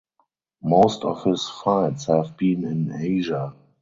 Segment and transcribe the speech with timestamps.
[0.63, 3.53] Most of his fights have been in Asia.